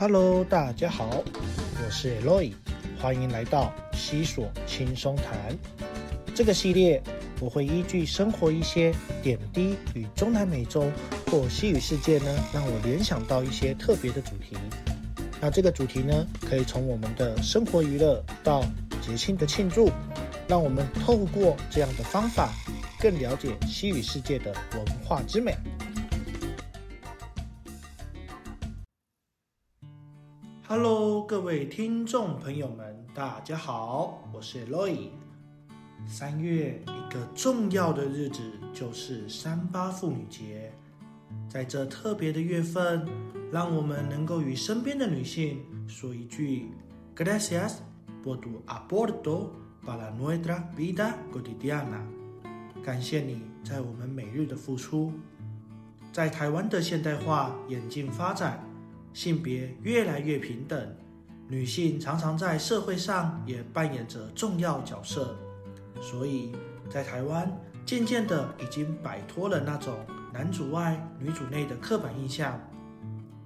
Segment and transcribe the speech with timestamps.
[0.00, 2.54] Hello，大家好，我是 Eloy，
[2.98, 5.54] 欢迎来到西索轻松谈。
[6.34, 7.02] 这个系列
[7.38, 10.90] 我会依据生活一些点滴与中南美洲
[11.26, 14.56] 或西语世界呢，让我联想到一些特别的主题。
[15.38, 18.64] 那这个主题呢，可以从我们的生活娱乐到
[19.02, 19.90] 节庆的庆祝，
[20.48, 22.54] 让我们透过这样的方法，
[22.98, 25.54] 更了解西语世界的文化之美。
[31.30, 35.10] 各位听众朋友们，大家好，我是 Loy。
[36.04, 38.40] 三月一个重要的日子
[38.72, 40.72] 就是三八妇女节，
[41.48, 43.06] 在这特别的月份。
[43.52, 46.72] 让我们能够与身边的女性说一句
[47.14, 47.74] “Gracias
[48.24, 49.50] por tu aporto
[49.86, 52.02] para nuestra vida cotidiana”，
[52.84, 55.12] 感谢你在我们每日的付出。
[56.12, 58.68] 在台湾的现代化演进发展，
[59.12, 60.92] 性别越来越平等，
[61.50, 65.36] 女性常常在社会上也扮演着重要角色。
[66.00, 66.52] 所以，
[66.88, 67.52] 在台湾
[67.84, 69.92] 渐渐的已经摆脱了那种
[70.32, 72.58] 男主外女主内的刻板印象。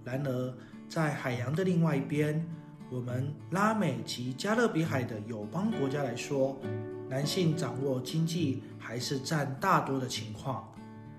[0.05, 0.55] 然而，
[0.87, 2.47] 在海洋的另外一边，
[2.91, 6.61] 我们拉美及加勒比海的友邦国家来说，
[7.09, 10.71] 男性掌握经济还是占大多的情况。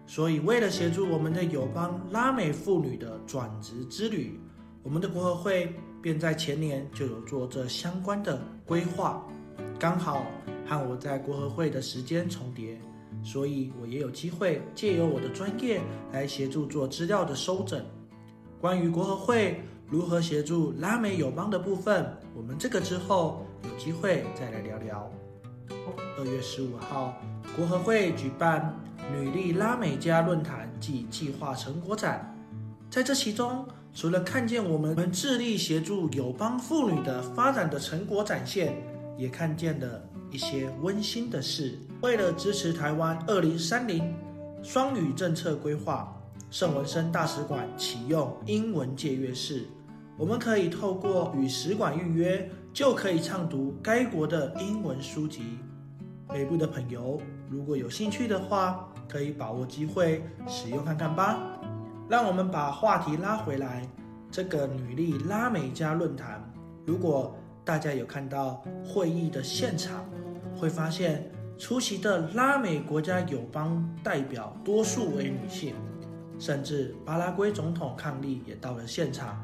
[0.05, 4.39] 所以，为了协助我们的友邦拉美妇女的转职之旅，
[4.85, 9.25] 我们的国合会便在前年就有做这相关的规划。
[9.79, 10.27] 刚好
[10.63, 12.79] 和我在国合会的时间重叠，
[13.23, 15.81] 所以我也有机会借由我的专业
[16.13, 17.83] 来协助做资料的收整。
[18.61, 22.05] 关于国合会如何协助拉美友邦的部分，
[22.35, 25.11] 我们这个之后有机会再来聊聊。
[26.15, 27.17] 二月十五号，
[27.55, 28.79] 国合会举办
[29.11, 32.37] 女力拉美加论坛暨计划成果展，
[32.91, 38.75] 在这其中，除了看见我们致力协助友邦妇女的发展的成果展现，
[39.17, 41.79] 也看见了一些温馨的事。
[42.01, 44.13] 为了支持台湾二零三零
[44.61, 46.11] 双语政策规划。
[46.51, 49.65] 圣文森大使馆启用英文借阅室，
[50.15, 55.57] 我们可以透过与使馆预约，就可以畅读该国的英文书籍。
[56.29, 57.19] 北部的朋友
[57.49, 61.39] 如果有兴趣的话，可以把握机会使用看看吧。
[62.07, 63.87] 让我们把话题拉回来，
[64.29, 66.39] 这个女力拉美加论坛，
[66.85, 70.05] 如果大家有看到会议的现场，
[70.55, 75.73] 会发现出席的拉美国家友邦代表多数为女性。
[76.37, 79.39] 甚至巴拉圭总统抗力也到了现场，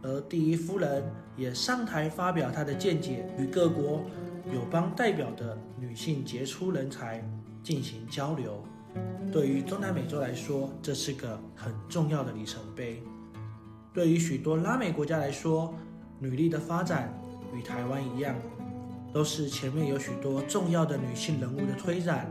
[0.00, 1.02] 而第一夫人
[1.36, 4.00] 也上台发表她的见解，与各国
[4.54, 7.20] 友邦代表的女性杰出人才
[7.64, 8.62] 进行交流。
[9.32, 13.02] 对于中南美洲来说，这是个很重要的里程碑。
[13.92, 15.74] 对于许多拉美国家来说，
[16.18, 17.12] 女力的发展
[17.54, 18.34] 与台湾一样，
[19.12, 22.30] 都是前面有许多重要的女性人物的推展，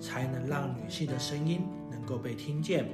[0.00, 2.88] 才能让女性的声音能够被听见。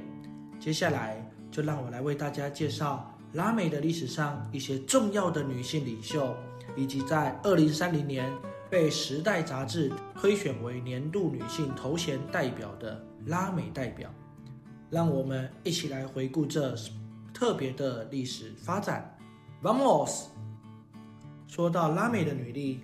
[0.59, 6.35] 接下来就让我来为大家介绍拉美的历史上一些重要的女性领袖，
[6.75, 8.31] 以及在二零三零年
[8.69, 14.09] 被《时代》杂志推选为年度女性头衔代表的拉美代表。
[14.89, 16.73] 让我们一起来回顾这
[17.33, 19.17] 特别的历史发展。
[19.61, 20.27] Vamos！
[21.47, 22.81] 说到拉美的女力，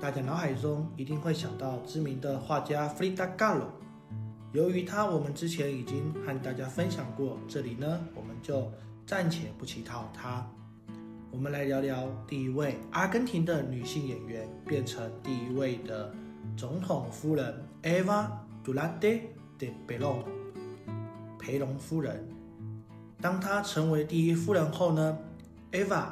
[0.00, 3.68] 大家脑海中一定会想到知名的画家 Frida Kahlo。
[4.52, 8.70] 由于他，我们之前已经和大家分享过，这里呢，我们就
[9.06, 10.46] 暂且不提到他。
[11.36, 16.10] 我们来聊聊第一位阿根廷的女性演员，变成第一位的
[16.56, 18.28] 总统夫人 Eva
[18.64, 19.20] Durante
[19.58, 20.24] de Perón，
[21.38, 22.26] 培隆夫人。
[23.20, 25.18] 当她成为第一夫人后呢
[25.72, 26.06] ，Eva，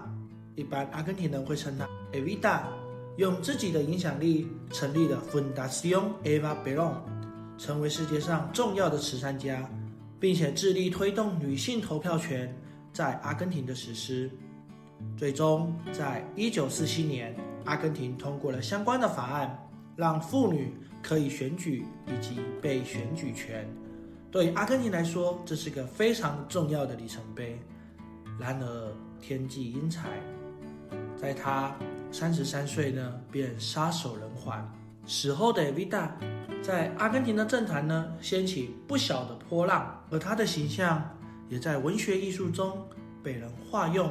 [0.57, 2.61] 一般阿根廷人会称她 Evita，
[3.17, 6.97] 用自己的影响力成立了 Fundación Eva Perón。
[7.57, 9.67] 成为世界上重要的慈善家，
[10.21, 12.55] 并且致力推动女性投票权
[12.93, 14.31] 在阿根廷的实施。
[15.17, 19.59] 最终，在一九四七年，阿根廷通过了相关的法案，
[19.97, 23.69] 让妇女可以选举以及被选举权。
[24.31, 27.59] 对阿根廷来说，这是个非常重要的里程碑。
[28.39, 30.09] 然而，天际英才，
[31.17, 31.73] 在他
[32.11, 34.69] 三十三岁呢，便撒手人寰。
[35.07, 36.11] 死后的 Vida。
[36.63, 41.03] 在阿根廷的政坛呢，掀起不小的波浪，而他的形象
[41.51, 42.77] 也在文学艺术中
[43.23, 44.11] 被人化用。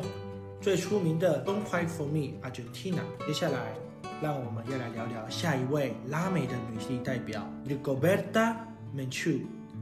[0.63, 3.01] 最出名的《Don't Cry for Me, Argentina》。
[3.27, 3.73] 接下来，
[4.21, 8.55] 让我们要来聊聊下一位拉美的女性代表 r i g o b e r t a
[8.95, 9.41] Menchu，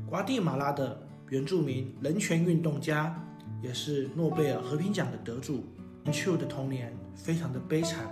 [0.10, 1.00] 瓜地马拉的
[1.30, 3.16] 原住民人权运动家，
[3.62, 5.64] 也是诺贝尔和平奖的得主。
[6.04, 8.10] Menchu 的童年非常的悲惨，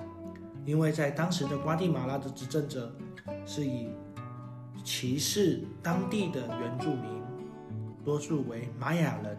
[0.64, 2.96] 因为在当时的瓜地马拉的执政者
[3.48, 3.88] 是以
[4.84, 7.20] 歧视当地的原住民，
[8.06, 9.36] 多数为玛雅人，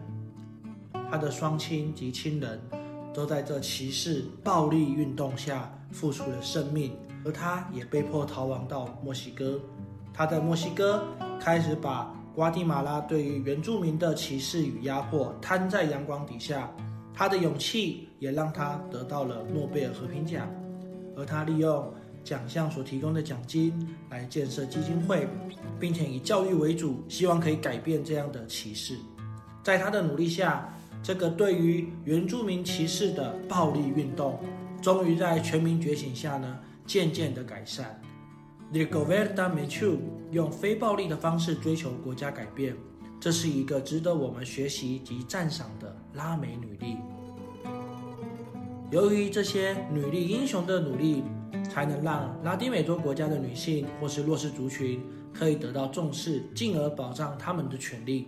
[1.09, 2.59] 他的双亲及亲人
[3.13, 9.59] 都在这歧视暴力运动下付出了生命，而他也被迫逃亡到墨西哥。
[10.13, 11.03] 他在墨西哥
[11.39, 16.69] 开始把瓜地马拉对于原住民的歧视与压迫摊在阳光底下。
[17.13, 20.49] 他的勇气也让他得到了诺贝尔和平奖，
[21.15, 21.93] 而他利用
[22.23, 23.73] 奖项所提供的奖金
[24.09, 25.27] 来建设基金会，
[25.77, 28.95] 并且以教育为主，希望可以改变这样的歧视。
[29.61, 30.73] 在他的努力下，
[31.03, 34.39] 这个对于原住民歧视的暴力运动，
[34.81, 37.99] 终于在全民觉醒下呢，渐渐的改善。
[38.71, 39.97] The Goverda m e c h u
[40.31, 42.75] 用非暴力的方式追求国家改变，
[43.19, 46.97] 这是一个值得我们学习及赞赏的拉美女力。
[48.91, 51.23] 由于这些女力英雄的努力，
[51.69, 55.01] 才能让拉丁美洲国家的女性或是弱势族群
[55.33, 58.27] 可以得到重视，进而保障她们的权利。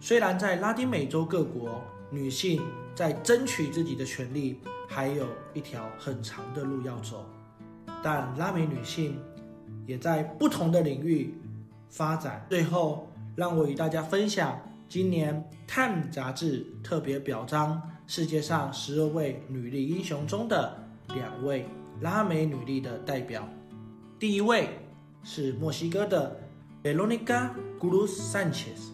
[0.00, 1.80] 虽然在拉丁美洲各国，
[2.10, 2.60] 女性
[2.94, 4.58] 在争取自己的权利
[4.88, 7.24] 还有一条很长的路要走，
[8.02, 9.16] 但拉美女性。
[9.86, 11.34] 也在不同的领域
[11.88, 12.46] 发展。
[12.48, 15.34] 最后，让我与大家分享今年
[15.72, 20.78] 《Time》杂志特别表彰世界上十二位女力英雄中的
[21.14, 21.66] 两位
[22.00, 23.48] 拉美女力的代表。
[24.16, 24.78] 第一位
[25.24, 26.38] 是墨西哥的
[26.84, 27.50] Veronica
[27.80, 28.92] Cruz Sanchez，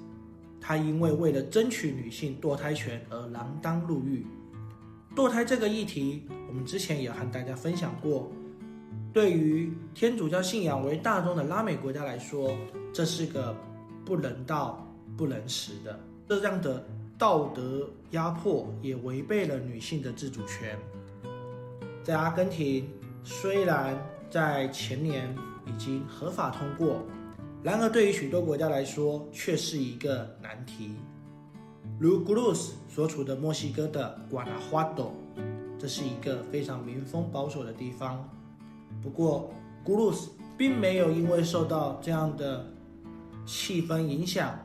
[0.67, 4.27] 他因为为了争取女性堕胎权而锒铛入狱。
[5.15, 8.29] 堕胎这个议题，我们之前也和大家分享过。
[9.13, 12.53] 对于天主教信仰为大宗的拉美国家来说，
[12.93, 13.55] 这是个
[14.05, 14.85] 不人道、
[15.17, 16.85] 不人实的这样的
[17.17, 20.77] 道德压迫，也违背了女性的自主权。
[22.03, 22.89] 在阿根廷，
[23.23, 23.97] 虽然
[24.29, 25.33] 在前年
[25.65, 27.07] 已经合法通过，
[27.67, 30.93] 然而对于许多国家来说，却是一个难题。
[31.99, 35.13] 如 g r u s 所处的墨西哥的瓜纳花多，
[35.77, 38.25] 这是一个非常民风保守的地方。
[39.03, 39.51] 不过
[39.85, 42.65] ，g r u s 并没有因为受到这样的
[43.45, 44.57] 气氛影响，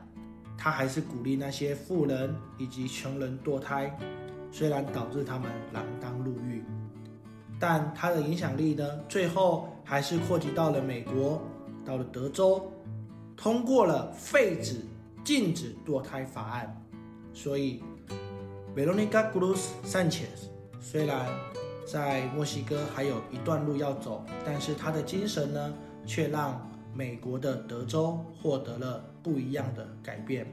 [0.56, 3.98] 他还是鼓励那些富人以及穷人堕胎，
[4.52, 6.62] 虽然导致他们锒铛入狱，
[7.58, 11.42] 但他的影响力呢，最后还是扩及到了美国，
[11.84, 12.70] 到了德州，
[13.42, 14.86] 通过了废止、
[15.24, 16.80] 禁止堕胎法案。
[17.34, 17.82] 所以
[18.76, 20.48] ，Veronica Cruz Sanchez
[20.80, 21.26] 虽然。
[21.84, 25.74] 在墨西哥还有一段路要走，但是他的精神呢，
[26.06, 30.46] 却让美国的德州获得了不一样的改变。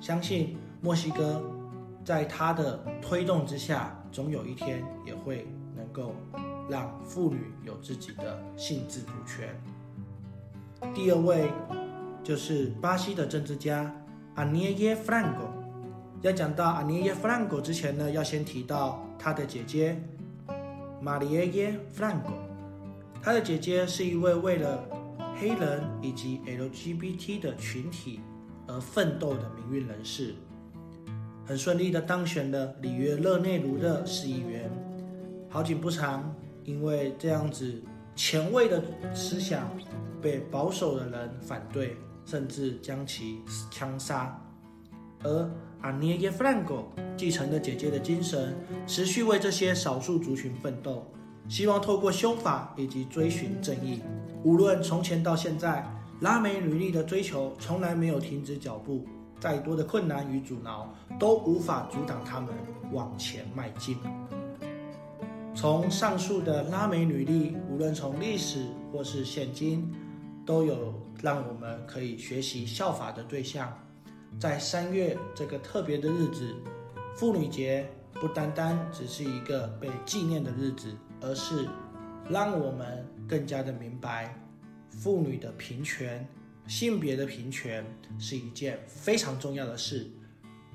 [0.00, 1.40] 相信墨西哥
[2.02, 5.46] 在他的推动之下，总有一天也会
[5.76, 6.14] 能够
[6.70, 9.54] 让妇女有自己的性自主权。
[10.94, 11.50] 第二位
[12.22, 13.94] 就是巴西的政治家
[14.34, 15.48] 阿涅耶·弗兰戈。
[16.22, 20.00] 要讲到阿涅耶·弗兰戈之前呢，要先提到他的姐姐。
[21.00, 22.28] 玛丽耶·弗兰戈，
[23.20, 24.88] 她的姐姐是一位为了
[25.34, 28.20] 黑人以及 LGBT 的群体
[28.68, 30.32] 而奋斗的名运人士，
[31.44, 34.70] 很顺利的当选了里约热内卢的市议员。
[35.48, 36.32] 好景不长，
[36.62, 37.82] 因为这样子
[38.14, 38.80] 前卫的
[39.12, 39.68] 思想
[40.20, 44.38] 被保守的人反对，甚至将其枪杀。
[45.22, 45.50] 而
[45.80, 46.84] 阿涅耶·弗兰戈
[47.16, 51.06] 继承了姐姐的精神，持续为这些少数族群奋斗，
[51.48, 54.00] 希望透过修法以及追寻正义。
[54.42, 55.84] 无论从前到现在，
[56.20, 59.04] 拉美女力的追求从来没有停止脚步。
[59.40, 60.88] 再多的困难与阻挠
[61.18, 62.54] 都无法阻挡他们
[62.92, 63.96] 往前迈进。
[65.52, 69.92] 从上述的拉美女力，无论从历史或是现今，
[70.44, 73.72] 都有让我们可以学习效法的对象。
[74.40, 76.54] 在三月这个特别的日子，
[77.14, 81.68] 妇女节不单单只是一个被纪念的日子，而是
[82.28, 84.34] 让我们更加的明白，
[84.90, 86.26] 妇女的平权、
[86.66, 87.84] 性别的平权
[88.18, 90.10] 是一件非常重要的事。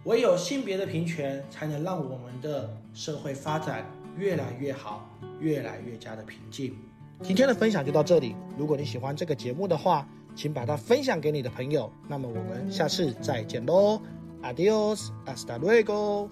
[0.04, 3.86] 唯有性别的平权，才能让我们的社会发展
[4.18, 5.10] 越来越好，
[5.40, 6.76] 越来越加的平静。
[7.24, 8.36] 今天的分享就到这里。
[8.58, 11.92] 如果你喜欢这个节目的话，请把它分享给你的朋友。
[12.08, 14.00] 那么我们下次再见喽
[14.44, 16.30] ，Adios，hasta luego。